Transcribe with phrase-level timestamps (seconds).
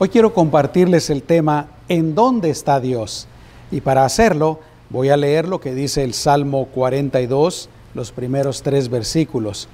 [0.00, 3.26] Hoy quiero compartirles el tema ¿En dónde está Dios?
[3.72, 8.88] Y para hacerlo voy a leer lo que dice el Salmo 42, los primeros tres
[8.88, 9.66] versículos.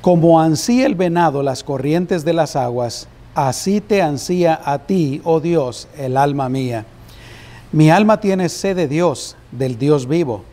[0.00, 5.40] Como ansía el venado las corrientes de las aguas, así te ansía a ti, oh
[5.40, 6.86] Dios, el alma mía.
[7.72, 10.44] Mi alma tiene sed de Dios, del Dios vivo.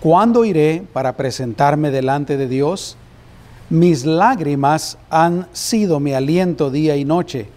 [0.00, 2.96] ¿Cuándo iré para presentarme delante de Dios?
[3.68, 7.48] Mis lágrimas han sido mi aliento día y noche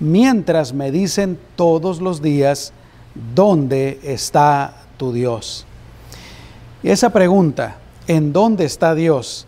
[0.00, 2.72] mientras me dicen todos los días,
[3.34, 5.66] ¿dónde está tu Dios?
[6.82, 9.46] Y esa pregunta, ¿en dónde está Dios?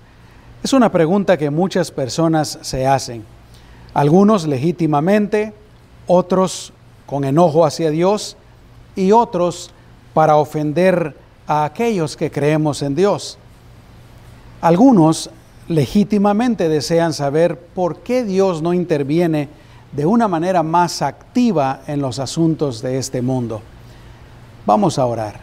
[0.63, 3.25] Es una pregunta que muchas personas se hacen.
[3.95, 5.55] Algunos legítimamente,
[6.07, 6.73] otros
[7.07, 8.37] con enojo hacia Dios
[8.95, 9.71] y otros
[10.13, 13.39] para ofender a aquellos que creemos en Dios.
[14.61, 15.31] Algunos
[15.69, 19.49] legítimamente desean saber por qué Dios no interviene
[19.93, 23.61] de una manera más activa en los asuntos de este mundo.
[24.67, 25.41] Vamos a orar.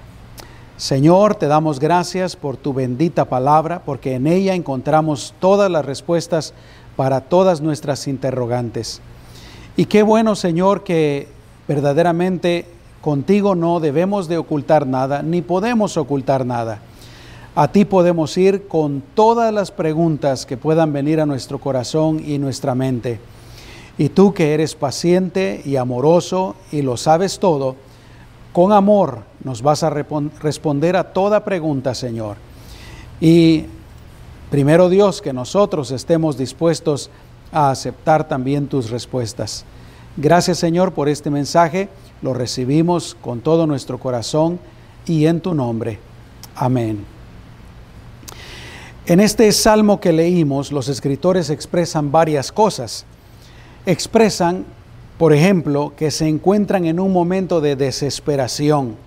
[0.77, 6.53] Señor, te damos gracias por tu bendita palabra, porque en ella encontramos todas las respuestas
[6.95, 9.01] para todas nuestras interrogantes.
[9.75, 11.27] Y qué bueno, Señor, que
[11.67, 12.65] verdaderamente
[13.01, 16.79] contigo no debemos de ocultar nada, ni podemos ocultar nada.
[17.55, 22.37] A ti podemos ir con todas las preguntas que puedan venir a nuestro corazón y
[22.37, 23.19] nuestra mente.
[23.97, 27.75] Y tú que eres paciente y amoroso y lo sabes todo,
[28.53, 32.37] con amor nos vas a responder a toda pregunta, Señor.
[33.19, 33.65] Y
[34.51, 37.09] primero Dios, que nosotros estemos dispuestos
[37.51, 39.65] a aceptar también tus respuestas.
[40.15, 41.89] Gracias Señor por este mensaje,
[42.21, 44.59] lo recibimos con todo nuestro corazón
[45.05, 45.99] y en tu nombre.
[46.55, 47.05] Amén.
[49.05, 53.05] En este salmo que leímos, los escritores expresan varias cosas
[53.87, 54.65] expresan,
[55.17, 58.97] por ejemplo, que se encuentran en un momento de desesperación,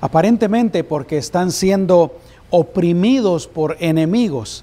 [0.00, 2.14] aparentemente porque están siendo
[2.50, 4.62] oprimidos por enemigos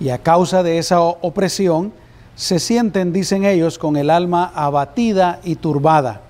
[0.00, 1.92] y a causa de esa opresión
[2.34, 6.22] se sienten, dicen ellos, con el alma abatida y turbada.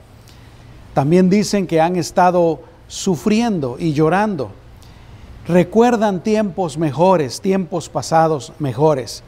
[0.93, 4.51] También dicen que han estado sufriendo y llorando.
[5.49, 9.23] Recuerdan tiempos mejores, tiempos pasados mejores.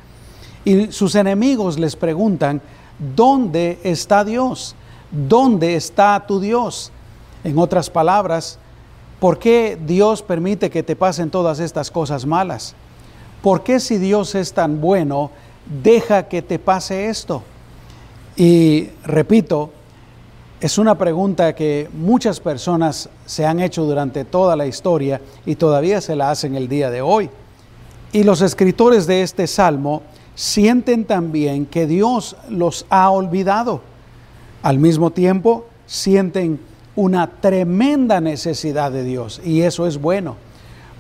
[0.66, 2.60] Y sus enemigos les preguntan,
[2.99, 4.75] ¿Dónde está Dios?
[5.11, 6.93] ¿Dónde está tu Dios?
[7.45, 8.59] En otras palabras,
[9.21, 12.75] ¿por qué Dios permite que te pasen todas estas cosas malas?
[13.43, 15.31] ¿Por qué si Dios es tan bueno,
[15.83, 17.43] deja que te pase esto?
[18.37, 19.71] Y repito,
[20.61, 26.01] es una pregunta que muchas personas se han hecho durante toda la historia y todavía
[26.01, 27.31] se la hacen el día de hoy.
[28.12, 30.03] Y los escritores de este salmo
[30.37, 33.81] sienten también que Dios los ha olvidado.
[34.63, 36.61] Al mismo tiempo, sienten
[36.95, 40.37] una tremenda necesidad de Dios y eso es bueno,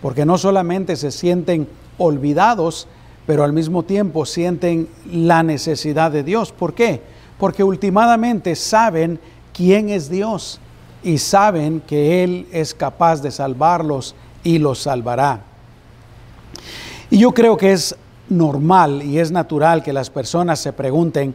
[0.02, 2.88] porque no solamente se sienten olvidados,
[3.26, 6.52] pero al mismo tiempo sienten la necesidad de Dios.
[6.52, 7.02] ¿Por qué?
[7.38, 9.18] Porque últimamente saben
[9.52, 10.60] quién es Dios
[11.02, 14.14] y saben que Él es capaz de salvarlos
[14.44, 15.40] y los salvará.
[17.10, 17.96] Y yo creo que es
[18.28, 21.34] normal y es natural que las personas se pregunten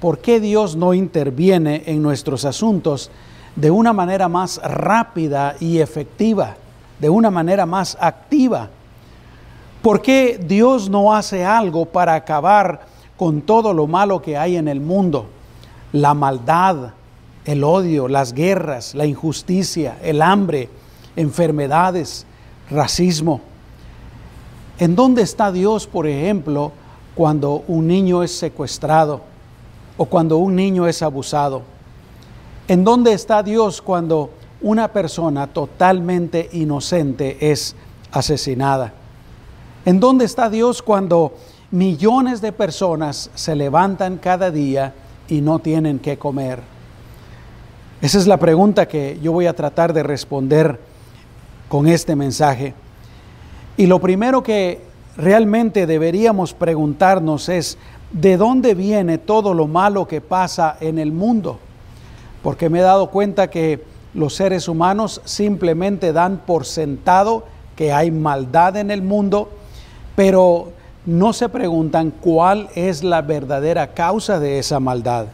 [0.00, 3.10] por qué Dios no interviene en nuestros asuntos
[3.54, 6.56] de una manera más rápida y efectiva,
[6.98, 8.68] de una manera más activa.
[9.82, 12.86] ¿Por qué Dios no hace algo para acabar
[13.16, 15.26] con todo lo malo que hay en el mundo?
[15.92, 16.92] La maldad,
[17.44, 20.68] el odio, las guerras, la injusticia, el hambre,
[21.16, 22.26] enfermedades,
[22.70, 23.40] racismo.
[24.78, 26.72] ¿En dónde está Dios, por ejemplo,
[27.14, 29.20] cuando un niño es secuestrado
[29.96, 31.62] o cuando un niño es abusado?
[32.68, 37.76] ¿En dónde está Dios cuando una persona totalmente inocente es
[38.12, 38.94] asesinada?
[39.84, 41.34] ¿En dónde está Dios cuando
[41.70, 44.94] millones de personas se levantan cada día
[45.28, 46.60] y no tienen que comer?
[48.00, 50.80] Esa es la pregunta que yo voy a tratar de responder
[51.68, 52.74] con este mensaje.
[53.76, 54.80] Y lo primero que
[55.16, 57.78] realmente deberíamos preguntarnos es,
[58.12, 61.58] ¿de dónde viene todo lo malo que pasa en el mundo?
[62.42, 63.82] Porque me he dado cuenta que
[64.14, 67.44] los seres humanos simplemente dan por sentado
[67.76, 69.48] que hay maldad en el mundo,
[70.14, 70.72] pero
[71.06, 75.26] no se preguntan cuál es la verdadera causa de esa maldad.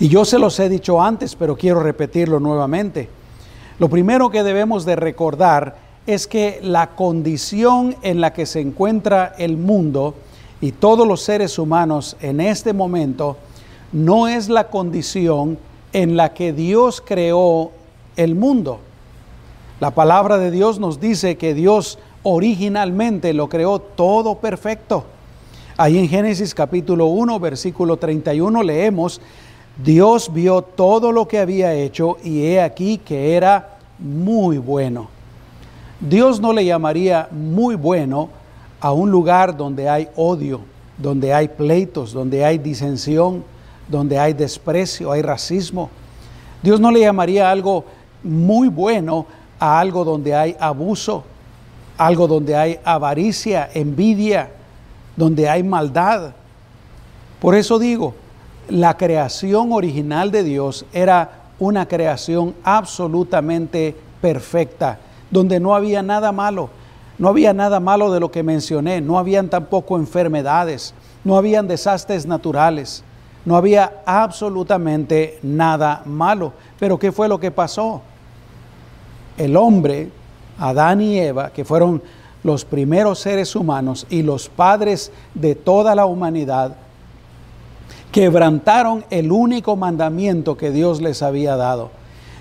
[0.00, 3.08] Y yo se los he dicho antes, pero quiero repetirlo nuevamente.
[3.78, 5.76] Lo primero que debemos de recordar
[6.06, 10.14] es que la condición en la que se encuentra el mundo
[10.60, 13.36] y todos los seres humanos en este momento
[13.92, 15.58] no es la condición
[15.92, 17.70] en la que Dios creó
[18.16, 18.80] el mundo.
[19.80, 25.04] La palabra de Dios nos dice que Dios originalmente lo creó todo perfecto.
[25.76, 29.20] Ahí en Génesis capítulo 1, versículo 31 leemos,
[29.82, 35.13] Dios vio todo lo que había hecho y he aquí que era muy bueno.
[36.08, 38.28] Dios no le llamaría muy bueno
[38.78, 40.60] a un lugar donde hay odio,
[40.98, 43.42] donde hay pleitos, donde hay disensión,
[43.88, 45.88] donde hay desprecio, hay racismo.
[46.62, 47.86] Dios no le llamaría algo
[48.22, 49.24] muy bueno
[49.58, 51.24] a algo donde hay abuso,
[51.96, 54.50] algo donde hay avaricia, envidia,
[55.16, 56.32] donde hay maldad.
[57.40, 58.14] Por eso digo,
[58.68, 64.98] la creación original de Dios era una creación absolutamente perfecta,
[65.34, 66.70] donde no había nada malo,
[67.18, 70.94] no había nada malo de lo que mencioné, no habían tampoco enfermedades,
[71.24, 73.02] no habían desastres naturales,
[73.44, 76.52] no había absolutamente nada malo.
[76.78, 78.00] Pero ¿qué fue lo que pasó?
[79.36, 80.12] El hombre,
[80.56, 82.00] Adán y Eva, que fueron
[82.44, 86.76] los primeros seres humanos y los padres de toda la humanidad,
[88.12, 91.90] quebrantaron el único mandamiento que Dios les había dado.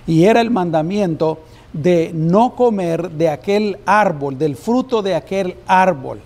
[0.05, 1.39] Y era el mandamiento
[1.73, 6.21] de no comer de aquel árbol, del fruto de aquel árbol.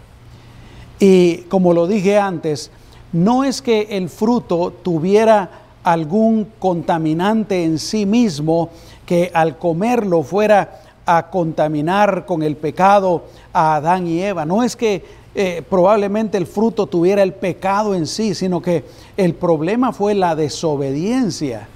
[0.99, 2.69] Y como lo dije antes,
[3.13, 5.49] no es que el fruto tuviera
[5.83, 8.69] algún contaminante en sí mismo
[9.05, 13.23] que al comerlo fuera a contaminar con el pecado
[13.53, 14.45] a Adán y Eva.
[14.45, 18.83] No es que eh, probablemente el fruto tuviera el pecado en sí, sino que
[19.15, 21.69] el problema fue la desobediencia.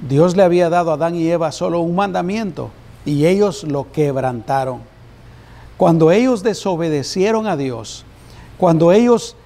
[0.00, 2.70] Dios le había dado a Adán y Eva solo un mandamiento
[3.08, 4.80] y ellos lo quebrantaron.
[5.76, 8.04] Cuando ellos desobedecieron a Dios,
[8.58, 9.36] cuando ellos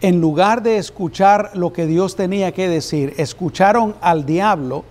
[0.00, 4.84] en lugar de escuchar lo que Dios tenía que decir, escucharon al diablo,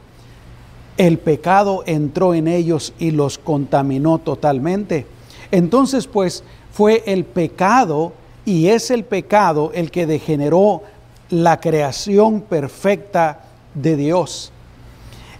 [0.97, 5.05] el pecado entró en ellos y los contaminó totalmente.
[5.51, 6.43] Entonces, pues,
[6.73, 8.11] fue el pecado
[8.43, 10.81] y es el pecado el que degeneró
[11.29, 14.51] la creación perfecta de Dios.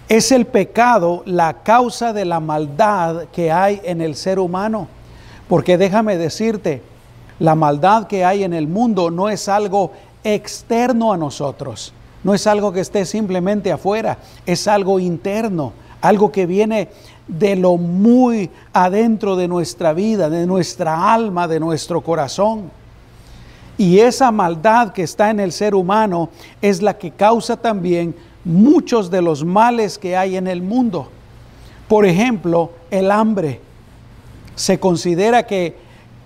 [0.09, 4.88] Es el pecado la causa de la maldad que hay en el ser humano.
[5.50, 6.81] Porque déjame decirte,
[7.39, 9.92] la maldad que hay en el mundo no es algo
[10.24, 11.94] externo a nosotros,
[12.24, 16.89] no es algo que esté simplemente afuera, es algo interno, algo que viene
[17.27, 22.71] de lo muy adentro de nuestra vida, de nuestra alma, de nuestro corazón.
[23.77, 26.30] Y esa maldad que está en el ser humano
[26.62, 28.15] es la que causa también
[28.48, 31.10] muchos de los males que hay en el mundo.
[31.88, 33.62] Por ejemplo, el hambre.
[34.56, 35.76] Se considera que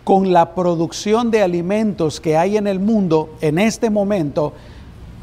[0.04, 4.54] con la producción de alimentos que hay en el mundo en este momento,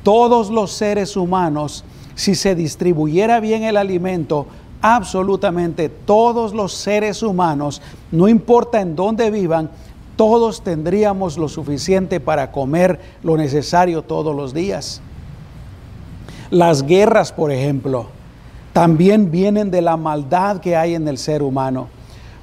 [0.03, 1.85] todos los seres humanos,
[2.15, 4.47] si se distribuyera bien el alimento,
[4.81, 9.71] absolutamente todos los seres humanos, no importa en dónde vivan,
[10.17, 15.01] todos tendríamos lo suficiente para comer lo necesario todos los días.
[16.51, 18.07] Las guerras, por ejemplo,
[18.73, 21.89] también vienen de la maldad que hay en el ser humano,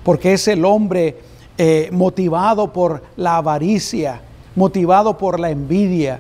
[0.04, 1.18] porque es el hombre
[1.57, 4.22] eh, motivado por la avaricia,
[4.56, 6.19] motivado por la envidia.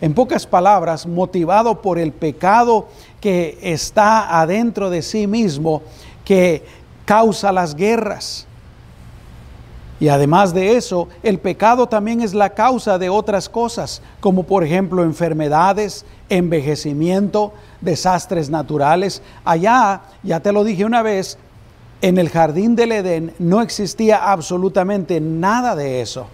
[0.00, 2.88] En pocas palabras, motivado por el pecado
[3.20, 5.82] que está adentro de sí mismo,
[6.24, 6.64] que
[7.04, 8.46] causa las guerras.
[9.98, 14.62] Y además de eso, el pecado también es la causa de otras cosas, como por
[14.62, 19.22] ejemplo enfermedades, envejecimiento, desastres naturales.
[19.44, 21.38] Allá, ya te lo dije una vez,
[22.02, 26.26] en el jardín del Edén no existía absolutamente nada de eso.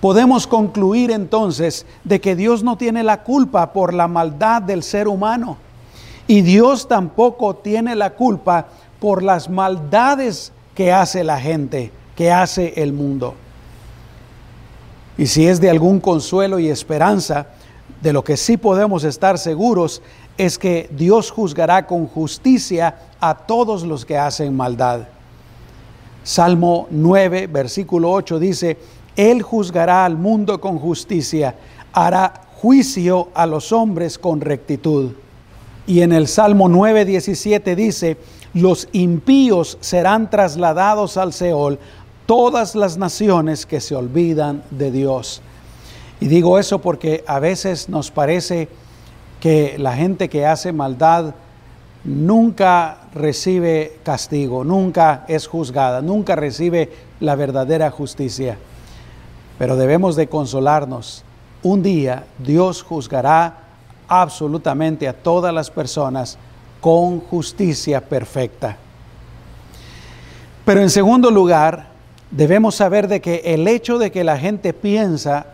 [0.00, 5.08] Podemos concluir entonces de que Dios no tiene la culpa por la maldad del ser
[5.08, 5.58] humano
[6.26, 8.66] y Dios tampoco tiene la culpa
[9.00, 13.34] por las maldades que hace la gente, que hace el mundo.
[15.18, 17.46] Y si es de algún consuelo y esperanza,
[18.00, 20.02] de lo que sí podemos estar seguros
[20.36, 25.02] es que Dios juzgará con justicia a todos los que hacen maldad.
[26.24, 28.78] Salmo 9, versículo 8 dice,
[29.16, 31.54] Él juzgará al mundo con justicia,
[31.92, 35.12] hará juicio a los hombres con rectitud.
[35.86, 38.16] Y en el Salmo 9, 17 dice,
[38.54, 41.78] los impíos serán trasladados al Seol,
[42.32, 45.42] todas las naciones que se olvidan de Dios.
[46.18, 48.70] Y digo eso porque a veces nos parece
[49.38, 51.34] que la gente que hace maldad
[52.04, 58.56] nunca recibe castigo, nunca es juzgada, nunca recibe la verdadera justicia.
[59.58, 61.24] Pero debemos de consolarnos.
[61.62, 63.58] Un día Dios juzgará
[64.08, 66.38] absolutamente a todas las personas
[66.80, 68.78] con justicia perfecta.
[70.64, 71.91] Pero en segundo lugar,
[72.32, 75.46] debemos saber de que el hecho de que la gente piensa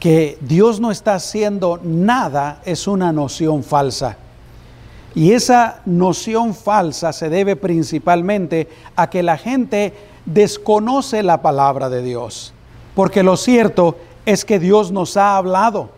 [0.00, 4.16] que Dios no está haciendo nada es una noción falsa.
[5.14, 9.92] Y esa noción falsa se debe principalmente a que la gente
[10.24, 12.52] desconoce la palabra de Dios.
[12.94, 15.90] Porque lo cierto es que Dios nos ha hablado,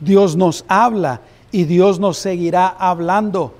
[0.00, 1.20] Dios nos habla
[1.52, 3.54] y Dios nos seguirá hablando.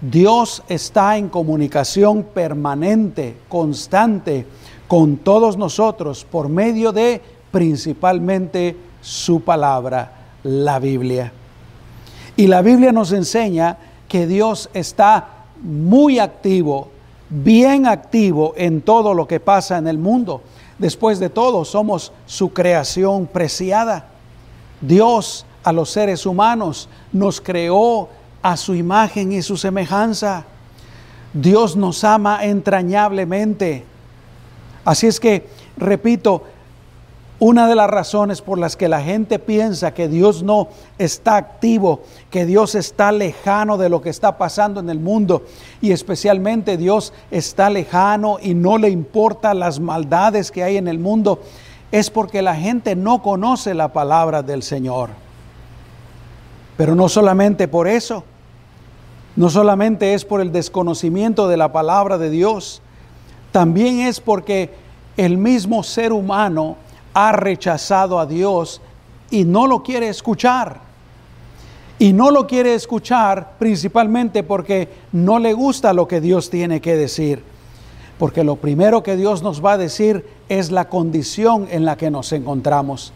[0.00, 4.46] Dios está en comunicación permanente, constante
[4.88, 7.20] con todos nosotros por medio de
[7.52, 11.32] principalmente su palabra, la Biblia.
[12.36, 13.76] Y la Biblia nos enseña
[14.08, 16.88] que Dios está muy activo,
[17.28, 20.42] bien activo en todo lo que pasa en el mundo.
[20.78, 24.06] Después de todo, somos su creación preciada.
[24.80, 28.08] Dios a los seres humanos nos creó
[28.40, 30.44] a su imagen y su semejanza.
[31.34, 33.84] Dios nos ama entrañablemente.
[34.88, 36.44] Así es que, repito,
[37.40, 42.00] una de las razones por las que la gente piensa que Dios no está activo,
[42.30, 45.42] que Dios está lejano de lo que está pasando en el mundo
[45.82, 50.98] y especialmente Dios está lejano y no le importa las maldades que hay en el
[50.98, 51.42] mundo,
[51.92, 55.10] es porque la gente no conoce la palabra del Señor.
[56.78, 58.24] Pero no solamente por eso,
[59.36, 62.80] no solamente es por el desconocimiento de la palabra de Dios,
[63.52, 64.70] también es porque
[65.16, 66.76] el mismo ser humano
[67.14, 68.80] ha rechazado a Dios
[69.30, 70.88] y no lo quiere escuchar.
[72.00, 76.96] Y no lo quiere escuchar principalmente porque no le gusta lo que Dios tiene que
[76.96, 77.42] decir.
[78.18, 82.10] Porque lo primero que Dios nos va a decir es la condición en la que
[82.10, 83.12] nos encontramos.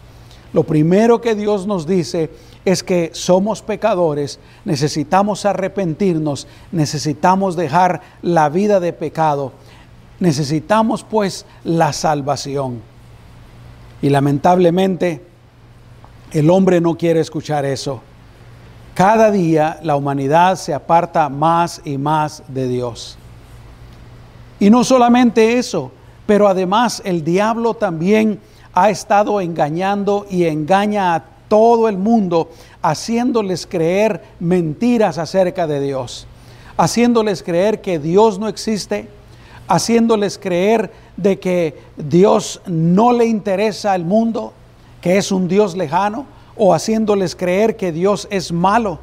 [0.51, 2.29] Lo primero que Dios nos dice
[2.63, 9.51] es que somos pecadores, necesitamos arrepentirnos, necesitamos dejar la vida de pecado,
[10.23, 12.81] necesitamos pues la salvación.
[14.01, 15.21] Y lamentablemente
[16.31, 18.01] el hombre no quiere escuchar eso.
[18.93, 23.17] Cada día la humanidad se aparta más y más de Dios.
[24.61, 25.91] Y no solamente eso,
[26.25, 28.39] pero además el diablo también
[28.73, 32.49] ha estado engañando y engaña a todo el mundo,
[32.81, 36.27] haciéndoles creer mentiras acerca de Dios,
[36.77, 39.09] haciéndoles creer que Dios no existe,
[39.67, 44.53] haciéndoles creer de que Dios no le interesa al mundo,
[45.01, 48.99] que es un Dios lejano, o haciéndoles creer que Dios es malo.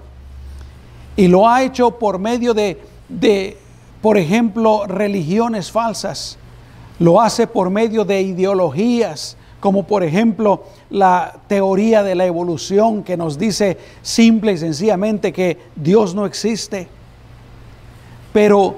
[1.17, 3.59] Y lo ha hecho por medio de, de
[4.01, 6.39] por ejemplo, religiones falsas.
[6.99, 13.17] Lo hace por medio de ideologías como por ejemplo la teoría de la evolución que
[13.17, 16.89] nos dice simple y sencillamente que Dios no existe.
[18.33, 18.77] Pero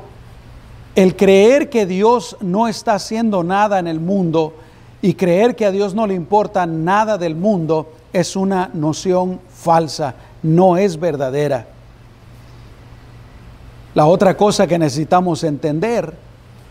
[0.94, 4.54] el creer que Dios no está haciendo nada en el mundo
[5.00, 10.14] y creer que a Dios no le importa nada del mundo es una noción falsa,
[10.42, 11.66] no es verdadera.
[13.94, 16.14] La otra cosa que necesitamos entender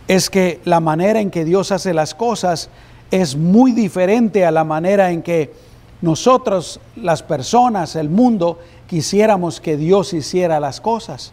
[0.07, 2.69] es que la manera en que Dios hace las cosas
[3.11, 5.53] es muy diferente a la manera en que
[6.01, 11.31] nosotros, las personas, el mundo, quisiéramos que Dios hiciera las cosas.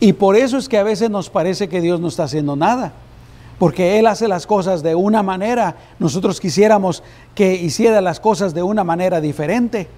[0.00, 2.92] Y por eso es que a veces nos parece que Dios no está haciendo nada,
[3.58, 7.02] porque Él hace las cosas de una manera, nosotros quisiéramos
[7.34, 9.88] que hiciera las cosas de una manera diferente.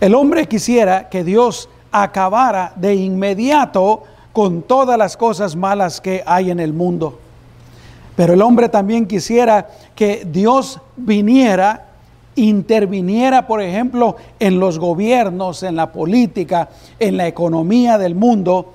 [0.00, 4.02] El hombre quisiera que Dios acabara de inmediato
[4.34, 7.18] con todas las cosas malas que hay en el mundo.
[8.16, 11.86] Pero el hombre también quisiera que Dios viniera,
[12.36, 18.74] interviniera, por ejemplo, en los gobiernos, en la política, en la economía del mundo,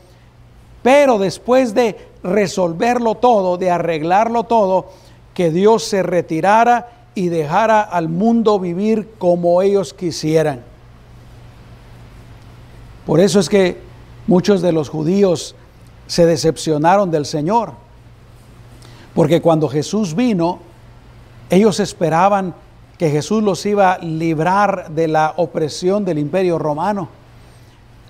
[0.82, 4.88] pero después de resolverlo todo, de arreglarlo todo,
[5.34, 10.62] que Dios se retirara y dejara al mundo vivir como ellos quisieran.
[13.06, 13.78] Por eso es que
[14.28, 15.56] muchos de los judíos
[16.08, 17.74] se decepcionaron del Señor
[19.14, 20.60] porque cuando Jesús vino,
[21.50, 22.54] ellos esperaban
[23.00, 27.08] que Jesús los iba a librar de la opresión del imperio romano,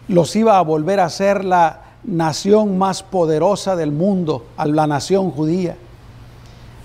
[0.08, 5.30] los iba a volver a ser la nación más poderosa del mundo, a la nación
[5.30, 5.78] judía.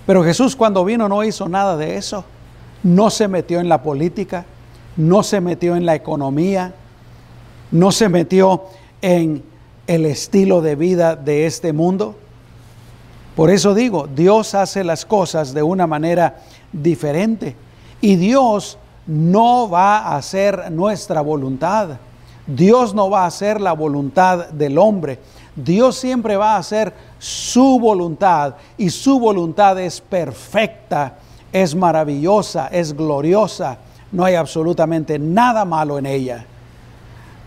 [0.05, 2.23] Pero Jesús cuando vino no hizo nada de eso,
[2.83, 4.45] no se metió en la política,
[4.97, 6.75] no se metió en la economía,
[7.71, 8.65] no se metió
[9.01, 9.43] en
[9.87, 12.13] el estilo de vida de este mundo.
[13.35, 17.64] Por eso digo, Dios hace las cosas de una manera diferente
[18.05, 21.97] y Dios no va a hacer nuestra voluntad.
[22.45, 25.17] Dios no va a hacer la voluntad del hombre.
[25.55, 31.15] Dios siempre va a hacer su voluntad y su voluntad es perfecta,
[31.51, 33.79] es maravillosa, es gloriosa.
[34.11, 36.45] No hay absolutamente nada malo en ella.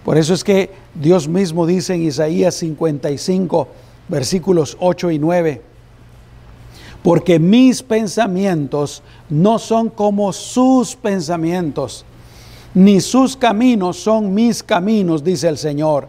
[0.04, 3.68] Por eso es que Dios mismo dice en Isaías 55,
[4.08, 5.67] versículos 8 y 9,
[7.02, 12.04] porque mis pensamientos no son como sus pensamientos,
[12.74, 16.08] ni sus caminos son mis caminos, dice el Señor.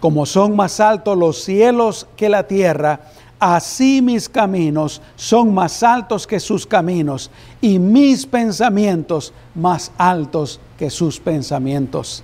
[0.00, 3.00] Como son más altos los cielos que la tierra,
[3.38, 10.90] así mis caminos son más altos que sus caminos, y mis pensamientos más altos que
[10.90, 12.22] sus pensamientos.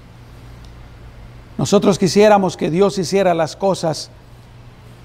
[1.56, 4.10] Nosotros quisiéramos que Dios hiciera las cosas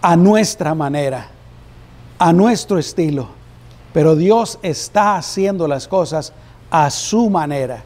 [0.01, 1.29] a nuestra manera,
[2.19, 3.27] a nuestro estilo,
[3.93, 6.33] pero Dios está haciendo las cosas
[6.71, 7.83] a su manera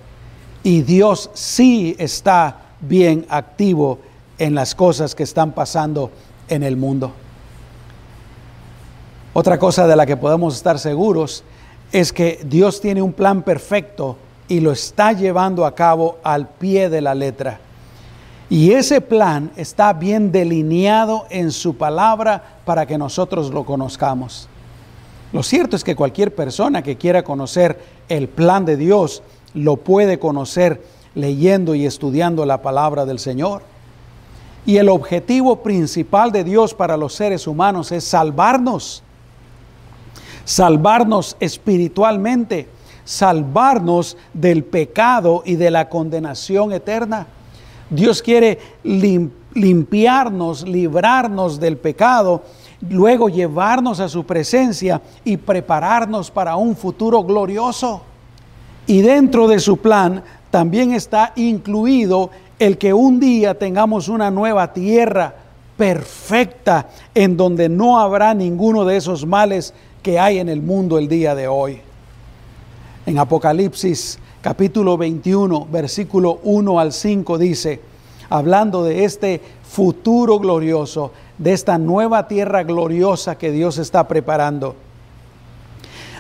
[0.63, 4.00] y Dios sí está bien activo
[4.38, 6.12] en las cosas que están pasando
[6.48, 7.12] en el mundo.
[9.33, 11.43] Otra cosa de la que podemos estar seguros
[11.91, 14.17] es que Dios tiene un plan perfecto
[14.48, 17.59] y lo está llevando a cabo al pie de la letra.
[18.50, 24.50] Y ese plan está bien delineado en su palabra para que nosotros lo conozcamos.
[25.32, 27.79] Lo cierto es que cualquier persona que quiera conocer
[28.10, 29.22] el plan de Dios
[29.53, 33.62] lo puede conocer leyendo y estudiando la palabra del Señor.
[34.65, 39.03] Y el objetivo principal de Dios para los seres humanos es salvarnos,
[40.44, 42.68] salvarnos espiritualmente,
[43.06, 47.27] salvarnos del pecado y de la condenación eterna.
[47.89, 48.60] Dios quiere
[49.53, 52.43] limpiarnos, librarnos del pecado,
[52.89, 58.01] luego llevarnos a su presencia y prepararnos para un futuro glorioso.
[58.86, 62.29] Y dentro de su plan también está incluido
[62.60, 65.34] el que un día tengamos una nueva tierra
[65.77, 71.07] perfecta en donde no habrá ninguno de esos males que hay en el mundo el
[71.07, 71.81] día de hoy.
[73.05, 77.81] En Apocalipsis capítulo 21, versículo 1 al 5 dice,
[78.29, 84.75] hablando de este futuro glorioso, de esta nueva tierra gloriosa que Dios está preparando.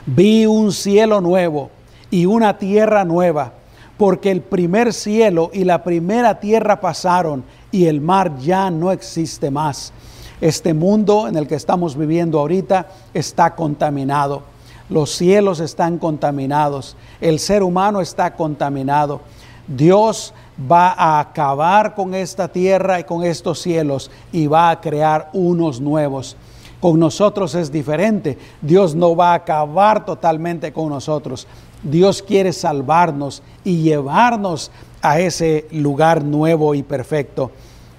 [0.05, 1.69] Vi un cielo nuevo
[2.09, 3.53] y una tierra nueva,
[3.97, 9.51] porque el primer cielo y la primera tierra pasaron y el mar ya no existe
[9.51, 9.93] más.
[10.41, 14.43] Este mundo en el que estamos viviendo ahorita está contaminado.
[14.89, 16.95] Los cielos están contaminados.
[17.19, 19.21] El ser humano está contaminado.
[19.67, 25.29] Dios va a acabar con esta tierra y con estos cielos y va a crear
[25.33, 26.35] unos nuevos.
[26.81, 28.37] Con nosotros es diferente.
[28.61, 31.47] Dios no va a acabar totalmente con nosotros.
[31.83, 37.51] Dios quiere salvarnos y llevarnos a ese lugar nuevo y perfecto.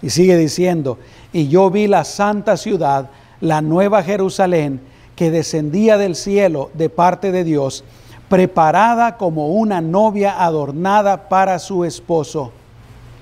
[0.02, 0.98] Y sigue diciendo,
[1.32, 4.80] y yo vi la santa ciudad, la nueva Jerusalén,
[5.14, 7.84] que descendía del cielo de parte de Dios,
[8.30, 12.52] preparada como una novia adornada para su esposo.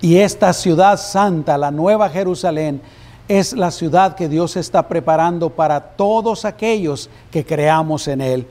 [0.03, 2.83] Y esta ciudad santa, la nueva Jerusalén,
[3.27, 8.47] es la ciudad que Dios está preparando para todos aquellos que creamos en Él.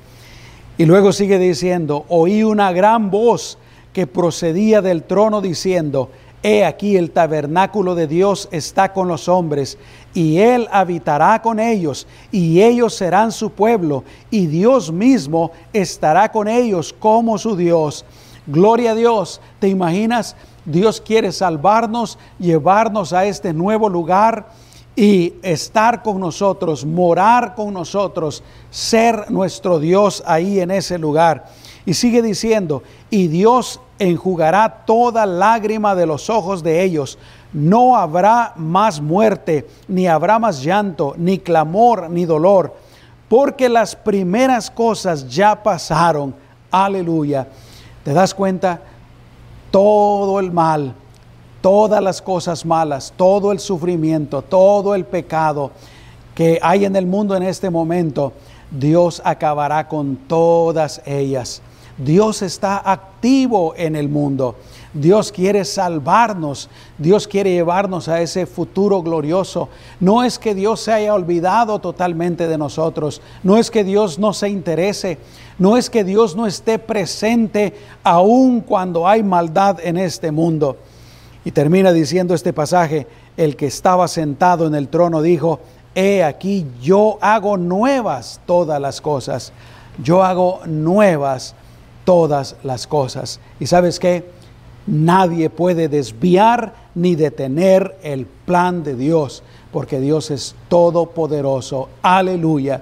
[0.80, 3.60] Y luego sigue diciendo, oí una gran voz
[3.94, 6.10] que procedía del trono diciendo,
[6.44, 9.78] He aquí el tabernáculo de Dios está con los hombres,
[10.14, 16.48] y Él habitará con ellos, y ellos serán su pueblo, y Dios mismo estará con
[16.48, 18.06] ellos como su Dios.
[18.46, 19.42] Gloria a Dios.
[19.60, 20.36] ¿Te imaginas?
[20.64, 24.48] Dios quiere salvarnos, llevarnos a este nuevo lugar
[24.96, 31.46] y estar con nosotros, morar con nosotros, ser nuestro Dios ahí en ese lugar.
[31.88, 37.18] Y sigue diciendo, y Dios enjugará toda lágrima de los ojos de ellos.
[37.54, 42.76] No habrá más muerte, ni habrá más llanto, ni clamor, ni dolor,
[43.30, 46.36] porque las primeras cosas ya pasaron.
[46.70, 47.48] Aleluya.
[48.04, 48.82] ¿Te das cuenta?
[49.72, 50.94] Todo el mal,
[51.62, 55.72] todas las cosas malas, todo el sufrimiento, todo el pecado
[56.36, 58.34] que hay en el mundo en este momento,
[58.72, 61.62] Dios acabará con todas ellas.
[61.98, 64.56] Dios está activo en el mundo.
[64.94, 66.70] Dios quiere salvarnos.
[66.98, 69.70] Dios quiere llevarnos a ese futuro glorioso.
[70.00, 73.22] No es que Dios se haya olvidado totalmente de nosotros.
[73.44, 75.18] No es que Dios no se interese.
[75.58, 80.78] No es que Dios no esté presente aun cuando hay maldad en este mundo.
[81.46, 83.08] Y termina diciendo este pasaje,
[83.38, 85.62] el que estaba sentado en el trono dijo,
[85.96, 89.52] he aquí yo hago nuevas todas las cosas.
[90.04, 91.56] Yo hago nuevas
[92.08, 93.42] todas las cosas.
[93.60, 94.24] ¿Y sabes qué?
[94.86, 99.44] Nadie puede desviar ni detener el plan de Dios,
[99.74, 101.90] porque Dios es todopoderoso.
[102.02, 102.82] Aleluya.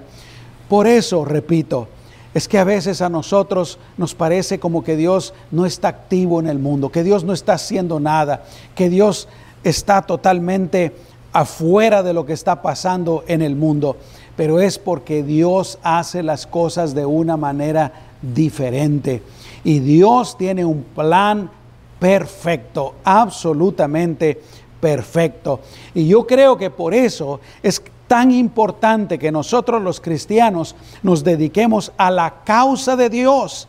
[0.68, 1.88] Por eso, repito,
[2.34, 6.46] es que a veces a nosotros nos parece como que Dios no está activo en
[6.46, 8.44] el mundo, que Dios no está haciendo nada,
[8.76, 9.26] que Dios
[9.64, 10.94] está totalmente
[11.32, 13.96] afuera de lo que está pasando en el mundo,
[14.36, 19.22] pero es porque Dios hace las cosas de una manera diferente.
[19.64, 21.50] Y Dios tiene un plan
[21.98, 24.40] perfecto, absolutamente
[24.80, 25.60] perfecto.
[25.94, 31.92] Y yo creo que por eso es tan importante que nosotros los cristianos nos dediquemos
[31.96, 33.68] a la causa de Dios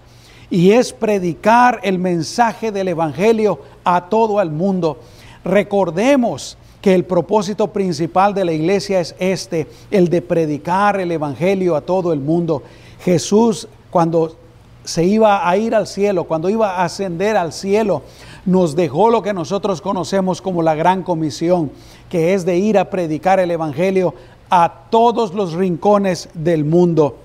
[0.49, 4.99] y es predicar el mensaje del Evangelio a todo el mundo.
[5.43, 11.75] Recordemos que el propósito principal de la iglesia es este, el de predicar el Evangelio
[11.75, 12.63] a todo el mundo.
[13.03, 14.35] Jesús cuando
[14.83, 18.03] se iba a ir al cielo, cuando iba a ascender al cielo,
[18.45, 21.71] nos dejó lo que nosotros conocemos como la gran comisión,
[22.09, 24.13] que es de ir a predicar el Evangelio
[24.49, 27.17] a todos los rincones del mundo.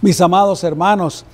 [0.00, 1.24] Mis amados hermanos,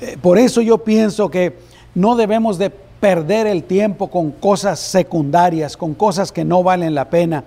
[0.00, 1.56] eh, por eso yo pienso que
[1.94, 7.08] no debemos de perder el tiempo con cosas secundarias, con cosas que no valen la
[7.10, 7.44] pena.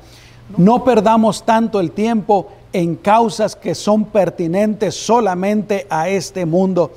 [0.58, 6.92] No perdamos tanto el tiempo en causas que son pertinentes solamente a este mundo.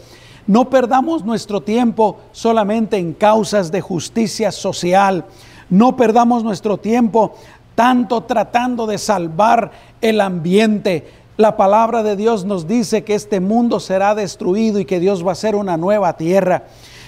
[0.46, 5.24] No perdamos nuestro tiempo solamente en causas de justicia social.
[5.70, 7.34] No perdamos nuestro tiempo
[7.74, 11.06] tanto tratando de salvar el ambiente.
[11.36, 15.30] La palabra de Dios nos dice que este mundo será destruido y que Dios va
[15.30, 16.64] a hacer una nueva tierra.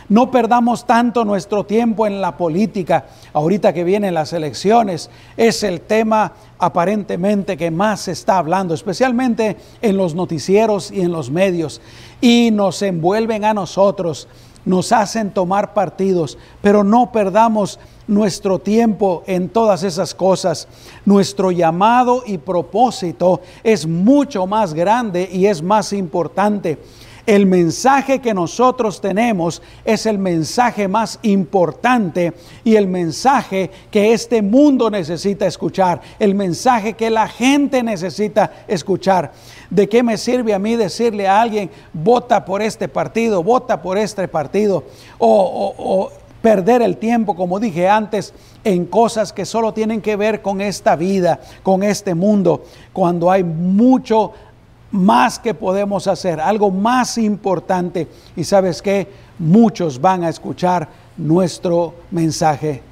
[0.08, 3.06] No perdamos tanto nuestro tiempo en la política.
[3.32, 9.56] Ahorita que vienen las elecciones, es el tema aparentemente que más se está hablando, especialmente
[9.82, 11.80] en los noticieros y en los medios.
[12.20, 14.28] Y nos envuelven a nosotros,
[14.64, 20.68] nos hacen tomar partidos, pero no perdamos nuestro tiempo en todas esas cosas.
[21.04, 26.78] Nuestro llamado y propósito es mucho más grande y es más importante.
[27.26, 34.42] El mensaje que nosotros tenemos es el mensaje más importante y el mensaje que este
[34.42, 39.32] mundo necesita escuchar, el mensaje que la gente necesita escuchar.
[39.70, 43.98] ¿De qué me sirve a mí decirle a alguien, vota por este partido, vota por
[43.98, 44.84] este partido?
[45.18, 46.10] O, o
[46.46, 50.94] perder el tiempo, como dije antes, en cosas que solo tienen que ver con esta
[50.94, 52.62] vida, con este mundo,
[52.92, 54.32] cuando hay mucho
[54.96, 58.08] más que podemos hacer, algo más importante.
[58.34, 59.06] Y sabes que
[59.38, 62.82] muchos van a escuchar nuestro mensaje,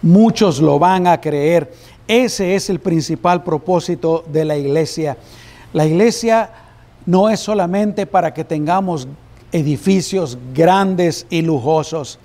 [0.00, 1.72] muchos lo van a creer.
[2.08, 5.16] Ese es el principal propósito de la iglesia.
[5.72, 6.50] La iglesia
[7.06, 9.08] no es solamente para que tengamos
[9.52, 12.18] edificios grandes y lujosos.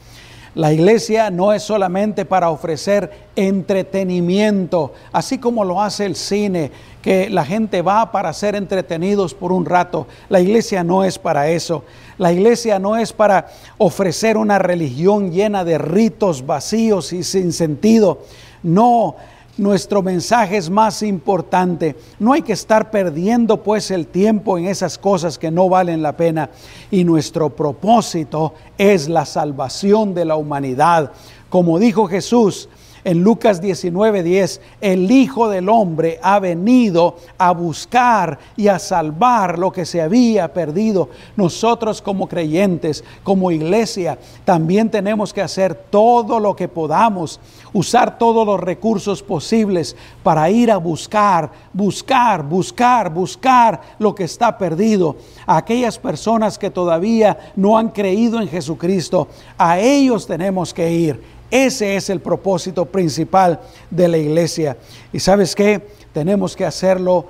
[0.57, 6.71] La iglesia no es solamente para ofrecer entretenimiento, así como lo hace el cine,
[7.03, 10.07] que la gente va para ser entretenidos por un rato.
[10.29, 11.83] La iglesia no es para eso.
[12.17, 18.23] La iglesia no es para ofrecer una religión llena de ritos vacíos y sin sentido.
[18.63, 19.15] No,
[19.57, 21.95] nuestro mensaje es más importante.
[22.19, 26.15] No hay que estar perdiendo pues el tiempo en esas cosas que no valen la
[26.15, 26.49] pena.
[26.91, 31.11] Y nuestro propósito es la salvación de la humanidad.
[31.49, 32.69] Como dijo Jesús,
[33.03, 39.71] en Lucas 19:10, el Hijo del Hombre ha venido a buscar y a salvar lo
[39.71, 41.09] que se había perdido.
[41.35, 47.39] Nosotros como creyentes, como iglesia, también tenemos que hacer todo lo que podamos,
[47.73, 54.57] usar todos los recursos posibles para ir a buscar, buscar, buscar, buscar lo que está
[54.57, 55.15] perdido.
[55.45, 61.36] A aquellas personas que todavía no han creído en Jesucristo, a ellos tenemos que ir
[61.49, 64.77] ese es el propósito principal de la iglesia.
[65.13, 65.81] Y sabes qué?
[66.13, 67.25] Tenemos que hacerlo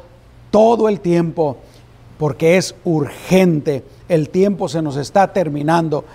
[0.49, 1.57] todo el tiempo
[2.17, 3.83] porque es urgente.
[4.09, 6.05] El tiempo se nos está terminando.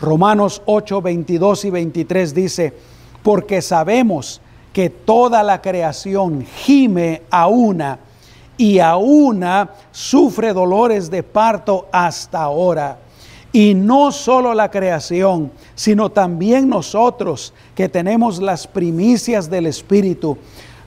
[0.00, 2.74] Romanos 8, 22 y 23 dice,
[3.22, 4.40] porque sabemos
[4.72, 7.98] que toda la creación gime a una
[8.56, 12.98] y a una sufre dolores de parto hasta ahora.
[13.58, 20.38] Y no solo la creación, sino también nosotros que tenemos las primicias del Espíritu.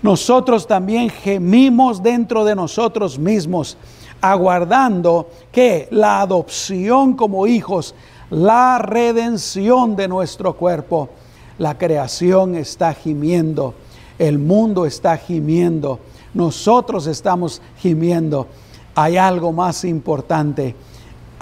[0.02, 3.76] Nosotros también gemimos dentro de nosotros mismos,
[4.22, 7.94] aguardando que la adopción como hijos,
[8.30, 11.10] la redención de nuestro cuerpo.
[11.58, 13.74] La creación está gimiendo,
[14.18, 16.00] el mundo está gimiendo,
[16.34, 18.48] nosotros estamos gimiendo.
[18.96, 20.74] Hay algo más importante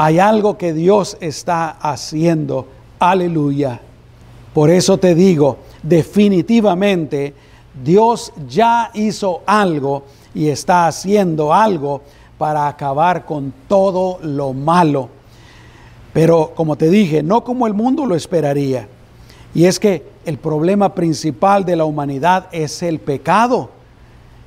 [0.02, 2.66] hay algo que Dios está haciendo.
[3.00, 3.82] Aleluya.
[4.54, 7.34] Por eso te digo, definitivamente
[7.84, 12.02] Dios ya hizo algo y está haciendo algo
[12.38, 15.10] para acabar con todo lo malo.
[16.14, 18.88] Pero como te dije, no como el mundo lo esperaría.
[19.54, 23.70] Y es que el problema principal de la humanidad es el pecado.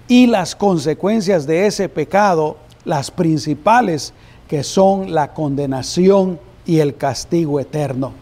[0.08, 4.14] Y las consecuencias de ese pecado, las principales,
[4.52, 8.12] que son la condenación y el castigo eterno.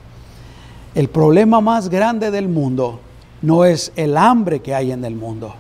[0.95, 3.01] El problema más grande del mundo
[3.43, 5.53] no es el hambre que hay en el mundo.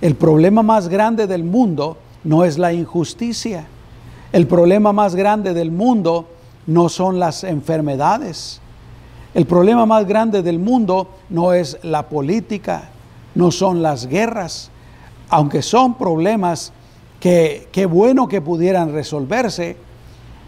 [0.00, 3.68] El problema más grande del mundo no es la injusticia.
[4.32, 6.26] El problema más grande del mundo
[6.66, 8.60] no son las enfermedades.
[9.34, 12.88] El problema más grande del mundo no es la política,
[13.36, 14.68] no son las guerras,
[15.28, 16.72] aunque son problemas
[17.20, 19.76] que qué bueno que pudieran resolverse,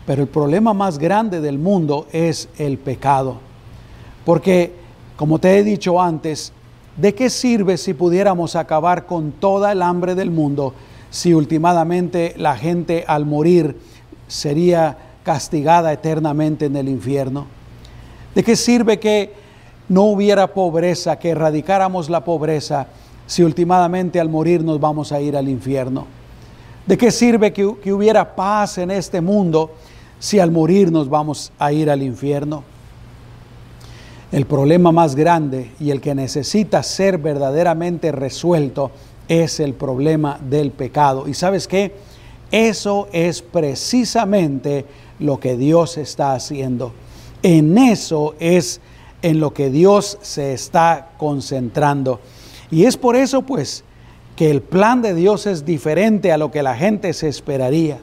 [0.07, 3.39] pero el problema más grande del mundo es el pecado.
[4.25, 4.73] Porque,
[5.17, 6.53] como te he dicho antes,
[6.97, 10.75] ¿de qué sirve si pudiéramos acabar con toda el hambre del mundo
[11.11, 13.77] si últimamente la gente al morir
[14.27, 17.47] sería castigada eternamente en el infierno?
[18.35, 19.33] ¿De qué sirve que
[19.89, 22.87] no hubiera pobreza, que erradicáramos la pobreza
[23.27, 26.18] si últimamente al morir nos vamos a ir al infierno?
[26.89, 29.73] ¿De qué sirve que, que hubiera paz en este mundo
[30.19, 32.65] si al morir nos vamos a ir al infierno?
[34.33, 38.91] El problema más grande y el que necesita ser verdaderamente resuelto
[39.29, 41.29] es el problema del pecado.
[41.29, 41.95] ¿Y sabes qué?
[42.51, 44.87] Eso es precisamente
[45.19, 46.95] lo que Dios está haciendo.
[47.43, 48.81] En eso es
[49.21, 52.21] en lo que Dios se está concentrando.
[52.71, 53.85] Y es por eso pues
[54.39, 57.99] que el plan de Dios es diferente a lo que la gente se esperaría.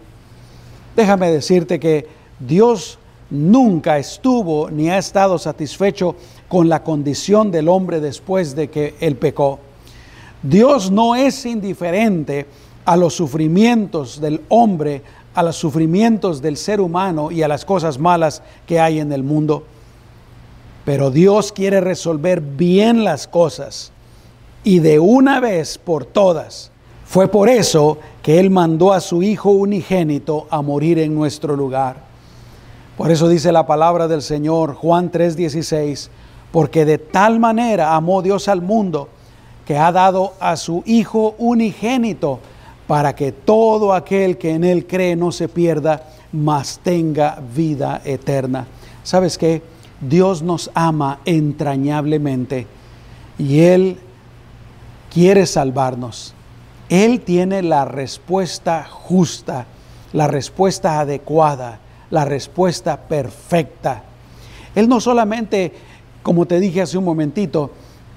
[0.94, 2.10] Déjame decirte que
[2.42, 6.18] Dios nunca estuvo ni ha estado satisfecho
[6.50, 9.60] con la condición del hombre después de que él pecó.
[10.44, 12.48] Dios no es indiferente
[12.84, 15.04] a los sufrimientos del hombre,
[15.36, 19.24] a los sufrimientos del ser humano y a las cosas malas que hay en el
[19.24, 19.64] mundo.
[20.84, 23.94] Pero Dios quiere resolver bien las cosas
[24.66, 26.72] y de una vez por todas.
[27.06, 31.98] Fue por eso que Él mandó a su Hijo unigénito a morir en nuestro lugar.
[32.98, 36.10] Por eso dice la palabra del Señor, Juan 3:16,
[36.52, 39.08] porque de tal manera amó Dios al mundo
[39.68, 42.40] que ha dado a su Hijo unigénito
[42.88, 48.66] para que todo aquel que en Él cree no se pierda, mas tenga vida eterna.
[49.04, 49.62] ¿Sabes qué?
[50.02, 52.66] Dios nos ama entrañablemente
[53.38, 54.00] y Él
[55.16, 56.34] quiere salvarnos.
[56.90, 59.66] Él tiene la respuesta justa,
[60.12, 64.04] la respuesta adecuada, la respuesta perfecta.
[64.76, 65.72] Él no solamente,
[66.22, 67.72] como te dije hace un momentito,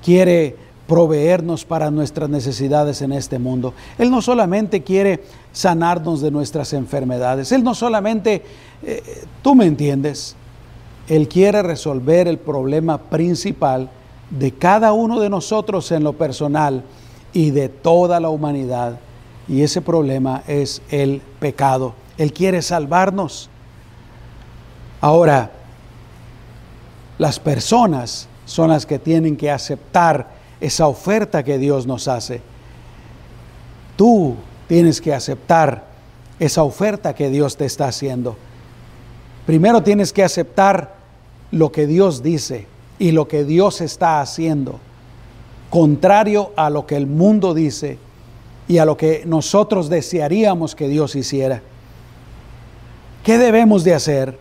[0.05, 0.57] quiere
[0.89, 3.75] proveernos para nuestras necesidades en este mundo.
[3.97, 7.53] Él no solamente quiere sanarnos de nuestras enfermedades.
[7.53, 8.43] Él no solamente,
[8.83, 10.35] eh, tú me entiendes,
[11.07, 13.89] Él quiere resolver el problema principal
[14.31, 16.85] de cada uno de nosotros en lo personal
[17.33, 18.99] y de toda la humanidad.
[19.49, 21.95] Y ese problema es el pecado.
[22.19, 23.49] Él quiere salvarnos.
[25.01, 25.51] Ahora,
[27.19, 30.29] las personas son las que tienen que aceptar
[30.61, 32.43] esa oferta que Dios nos hace.
[33.97, 34.37] Tú
[34.67, 35.87] tienes que aceptar
[36.39, 38.37] esa oferta que Dios te está haciendo.
[39.47, 40.95] Primero tienes que aceptar
[41.51, 42.67] lo que Dios dice
[42.99, 44.81] y lo que Dios está haciendo,
[45.71, 47.99] contrario a lo que el mundo dice
[48.67, 51.63] y a lo que nosotros desearíamos que Dios hiciera.
[53.25, 54.39] ¿Qué debemos de hacer?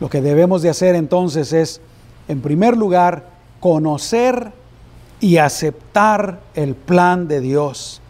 [0.00, 1.80] Lo que debemos de hacer entonces es,
[2.28, 3.28] en primer lugar,
[3.60, 4.52] conocer
[5.20, 8.00] y aceptar el plan de Dios.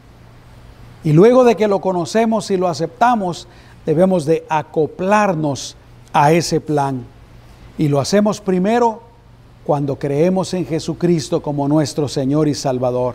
[1.02, 3.48] Y luego de que lo conocemos y lo aceptamos,
[3.86, 5.76] debemos de acoplarnos
[6.12, 7.04] a ese plan.
[7.78, 9.09] Y lo hacemos primero
[9.70, 13.14] cuando creemos en Jesucristo como nuestro Señor y Salvador.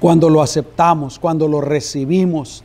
[0.00, 2.64] Cuando lo aceptamos, cuando lo recibimos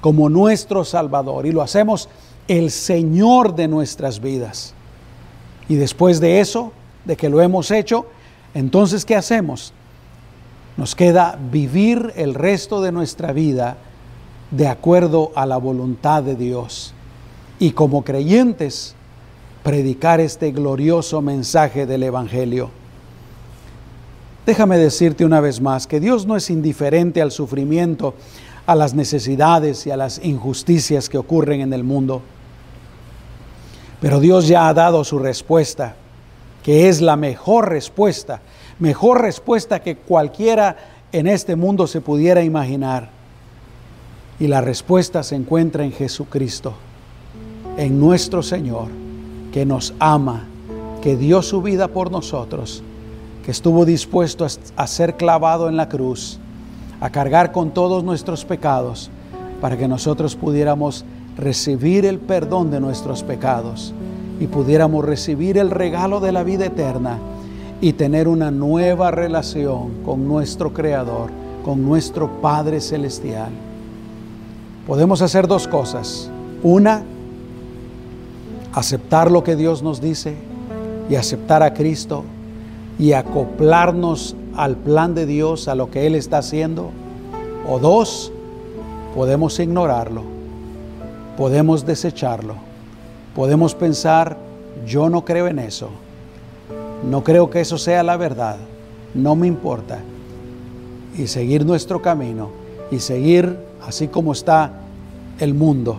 [0.00, 2.08] como nuestro Salvador y lo hacemos
[2.48, 4.72] el Señor de nuestras vidas.
[5.68, 6.72] Y después de eso,
[7.04, 8.06] de que lo hemos hecho,
[8.54, 9.74] entonces, ¿qué hacemos?
[10.78, 13.76] Nos queda vivir el resto de nuestra vida
[14.50, 16.94] de acuerdo a la voluntad de Dios.
[17.58, 18.96] Y como creyentes,
[19.64, 22.70] predicar este glorioso mensaje del Evangelio.
[24.46, 28.14] Déjame decirte una vez más que Dios no es indiferente al sufrimiento,
[28.66, 32.20] a las necesidades y a las injusticias que ocurren en el mundo.
[34.00, 35.96] Pero Dios ya ha dado su respuesta
[36.62, 38.40] que es la mejor respuesta,
[38.78, 40.76] mejor respuesta que cualquiera
[41.12, 43.10] en este mundo se pudiera imaginar.
[44.40, 46.74] Y la respuesta se encuentra en Jesucristo,
[47.76, 48.88] en nuestro Señor,
[49.54, 50.42] que nos ama,
[51.00, 52.82] que dio su vida por nosotros,
[53.44, 56.40] que estuvo dispuesto a, ser clavado en la cruz,
[57.00, 59.12] a cargar con todos nuestros pecados,
[59.60, 61.04] para que nosotros pudiéramos
[61.38, 63.94] recibir el perdón de nuestros pecados
[64.40, 67.18] y pudiéramos recibir el regalo de la vida eterna
[67.80, 71.30] y tener una nueva relación con nuestro Creador,
[71.64, 73.50] con nuestro Padre Celestial.
[74.84, 76.28] Podemos hacer dos cosas.
[76.64, 77.04] Una,
[78.74, 80.34] aceptar lo que Dios nos dice
[81.08, 82.24] y aceptar a Cristo
[82.98, 86.90] y acoplarnos al plan de Dios, a lo que Él está haciendo.
[87.68, 88.32] O dos,
[89.14, 90.22] podemos ignorarlo,
[91.36, 92.54] podemos desecharlo,
[93.34, 94.36] podemos pensar,
[94.86, 95.88] yo no creo en eso,
[97.08, 98.56] no creo que eso sea la verdad,
[99.14, 99.98] no me importa,
[101.16, 102.50] y seguir nuestro camino
[102.90, 103.56] y seguir
[103.86, 104.72] así como está
[105.38, 105.98] el mundo.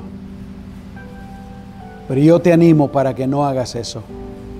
[2.07, 4.03] Pero yo te animo para que no hagas eso.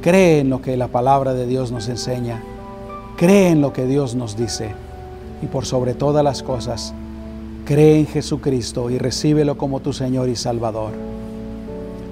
[0.01, 2.41] Cree en lo que la palabra de Dios nos enseña.
[3.17, 4.71] Cree en lo que Dios nos dice.
[5.43, 6.93] Y por sobre todas las cosas,
[7.65, 10.93] cree en Jesucristo y recíbelo como tu Señor y Salvador.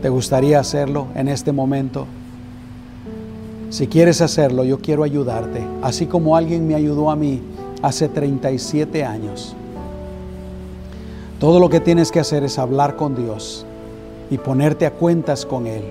[0.01, 2.05] ¿Te gustaría hacerlo en este momento?
[3.69, 7.41] Si quieres hacerlo, yo quiero ayudarte, así como alguien me ayudó a mí
[7.81, 9.55] hace 37 años.
[11.39, 13.65] Todo lo que tienes que hacer es hablar con Dios
[14.33, 15.83] y ponerte a cuentas con Él.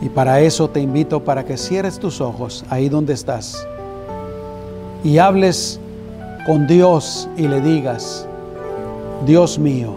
[0.00, 3.66] Y para eso te invito para que cierres tus ojos ahí donde estás
[5.04, 5.78] y hables
[6.46, 8.26] con Dios y le digas,
[9.26, 9.92] Dios mío,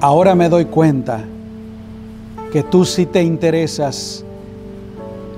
[0.00, 1.20] ahora me doy cuenta
[2.50, 4.24] que tú sí te interesas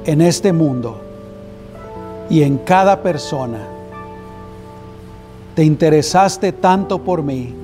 [0.04, 1.00] en este mundo
[2.30, 3.58] y en cada persona
[5.56, 7.59] te interesaste tanto por mí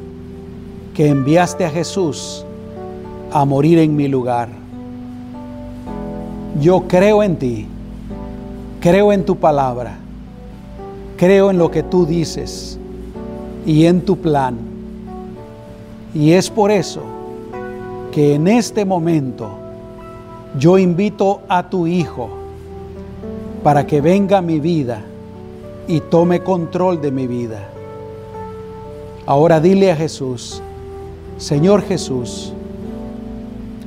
[0.96, 2.42] que enviaste a Jesús
[3.30, 4.48] a morir en mi lugar.
[6.58, 7.66] Yo creo en ti,
[8.80, 9.98] creo en tu palabra,
[11.18, 12.78] creo en lo que tú dices
[13.66, 14.56] y en tu plan.
[16.14, 17.02] Y es por eso
[18.10, 19.50] que en este momento
[20.58, 22.30] yo invito a tu Hijo
[23.62, 25.02] para que venga a mi vida
[25.86, 27.68] y tome control de mi vida.
[29.26, 30.62] Ahora dile a Jesús,
[31.38, 32.54] Señor Jesús,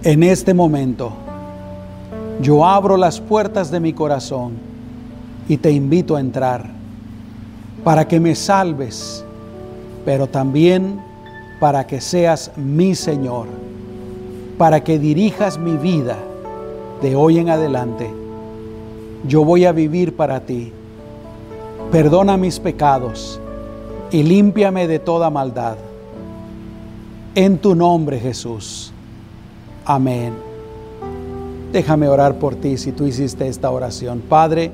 [0.04, 1.14] en este momento
[2.44, 4.54] yo abro las puertas de mi corazón
[5.48, 6.70] y te invito a entrar
[7.84, 9.26] para que me salves,
[10.06, 11.02] pero también
[11.60, 13.48] para que seas mi Señor,
[14.60, 16.18] para que dirijas mi vida
[17.02, 18.14] de hoy en adelante.
[19.28, 20.72] Yo voy a vivir para ti.
[21.92, 23.42] Perdona mis pecados
[24.12, 25.88] y límpiame de toda maldad.
[27.36, 28.92] En tu nombre, Jesús.
[29.86, 30.34] Amén.
[31.72, 34.22] Déjame orar por ti si tú hiciste esta oración.
[34.28, 34.72] Padre,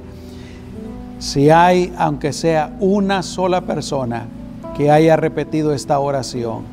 [1.19, 4.27] si hay, aunque sea una sola persona
[4.77, 6.63] que haya repetido esta oración,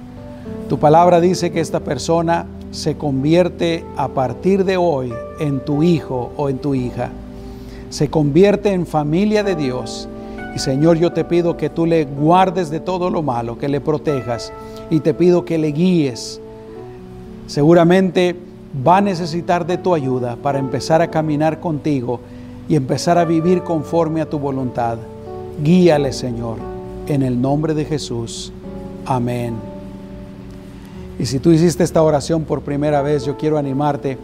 [0.68, 6.32] tu palabra dice que esta persona se convierte a partir de hoy en tu hijo
[6.36, 7.10] o en tu hija.
[7.90, 10.08] Se convierte en familia de Dios
[10.54, 13.80] y Señor, yo te pido que tú le guardes de todo lo malo, que le
[13.80, 14.52] protejas
[14.90, 16.40] y te pido que le guíes.
[17.46, 18.36] Seguramente
[18.86, 22.20] va a necesitar de tu ayuda para empezar a caminar contigo
[22.68, 24.98] y empezar a vivir conforme a tu voluntad.
[25.62, 26.56] Guíale, Señor,
[27.06, 28.52] en el nombre de Jesús.
[29.06, 29.54] Amén.
[31.18, 34.18] Y si tú hiciste esta oración por primera vez, yo quiero animarte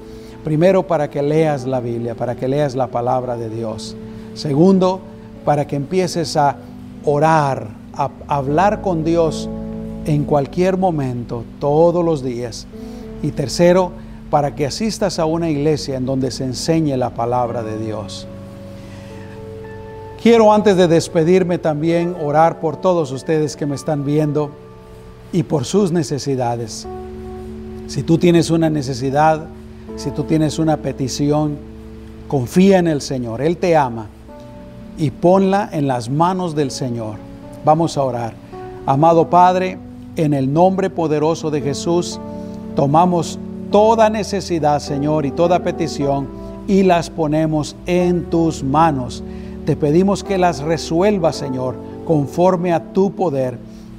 [0.44, 3.96] primero para que leas la Biblia, para que leas la palabra de Dios.
[4.34, 5.00] Segundo,
[5.48, 6.56] para que empieces a
[7.06, 9.48] orar, a hablar con Dios
[10.04, 12.66] en cualquier momento, todos los días.
[13.22, 13.92] Y tercero,
[14.28, 18.26] para que asistas a una iglesia en donde se enseñe la palabra de Dios.
[20.22, 24.50] Quiero antes de despedirme también orar por todos ustedes que me están viendo
[25.32, 26.86] y por sus necesidades.
[27.86, 29.46] Si tú tienes una necesidad,
[29.96, 31.56] si tú tienes una petición,
[32.28, 34.08] confía en el Señor, Él te ama
[34.98, 37.16] y ponla en las manos del Señor.
[37.64, 38.34] Vamos a orar.
[38.84, 39.78] Amado Padre,
[40.16, 42.20] en el nombre poderoso de Jesús,
[42.74, 43.38] tomamos
[43.70, 46.26] toda necesidad, Señor, y toda petición
[46.66, 49.22] y las ponemos en tus manos.
[49.64, 51.76] Te pedimos que las resuelvas, Señor,
[52.06, 53.58] conforme a tu poder.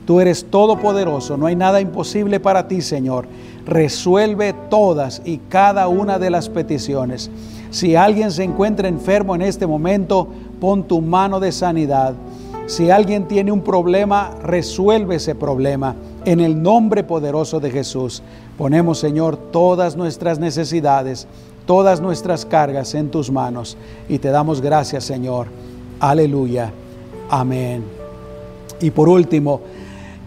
[0.10, 3.28] Tú eres todopoderoso, no hay nada imposible para ti, Señor.
[3.68, 7.30] Resuelve todas y cada una de las peticiones.
[7.70, 10.28] Si alguien se encuentra enfermo en este momento,
[10.60, 12.16] pon tu mano de sanidad.
[12.66, 15.96] Si alguien tiene un problema, resuelve ese problema.
[16.26, 18.24] En el nombre poderoso de Jesús,
[18.58, 21.28] ponemos, Señor, todas nuestras necesidades,
[21.68, 25.46] todas nuestras cargas en tus manos y te damos gracias, Señor.
[26.00, 26.72] Aleluya.
[27.30, 27.84] Amén.
[28.82, 29.62] Y por último,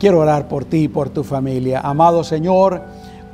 [0.03, 1.79] quiero orar por ti y por tu familia.
[1.79, 2.83] Amado Señor,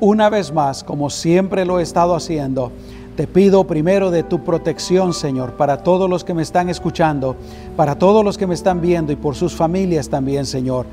[0.01, 2.73] una vez más, como siempre lo he estado haciendo,
[3.17, 7.37] te pido primero de tu protección, Señor, para todos los que me están escuchando,
[7.75, 10.85] para todos los que me están viendo y por sus familias también, Señor.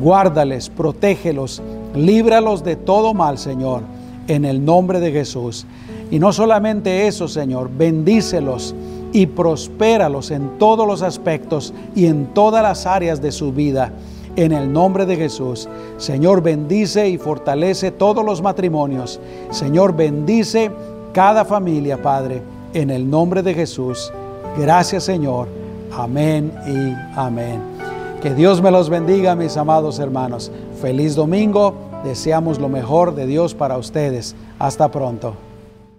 [0.00, 1.60] Guárdales, protégelos,
[1.94, 3.82] líbralos de todo mal, Señor,
[4.26, 5.66] en el nombre de Jesús.
[6.10, 8.74] Y no solamente eso, Señor, bendícelos
[9.12, 13.92] y prospéralos en todos los aspectos y en todas las áreas de su vida.
[14.40, 15.68] En el nombre de Jesús,
[15.98, 19.20] Señor, bendice y fortalece todos los matrimonios.
[19.50, 20.70] Señor, bendice
[21.12, 22.40] cada familia, Padre,
[22.72, 24.10] en el nombre de Jesús.
[24.56, 25.46] Gracias, Señor.
[25.92, 27.60] Amén y amén.
[28.22, 30.50] Que Dios me los bendiga, mis amados hermanos.
[30.80, 31.74] Feliz domingo.
[32.02, 34.34] Deseamos lo mejor de Dios para ustedes.
[34.58, 35.34] Hasta pronto.